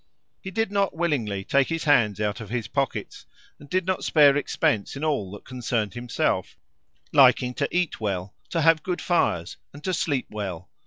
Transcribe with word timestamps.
He 0.41 0.49
did 0.49 0.71
not 0.71 0.95
willingly 0.95 1.43
take 1.43 1.67
his 1.67 1.83
hands 1.83 2.19
out 2.19 2.41
of 2.41 2.49
his 2.49 2.67
pockets, 2.67 3.27
and 3.59 3.69
did 3.69 3.85
not 3.85 4.03
spare 4.03 4.35
expense 4.35 4.95
in 4.95 5.03
all 5.03 5.29
that 5.33 5.45
concerned 5.45 5.93
himself, 5.93 6.57
liking 7.13 7.53
to 7.53 7.67
eat 7.69 8.01
well, 8.01 8.33
to 8.49 8.61
have 8.61 8.81
good 8.81 8.99
fires, 8.99 9.57
and 9.73 9.83
to 9.83 9.93
sleep 9.93 10.25
well. 10.31 10.67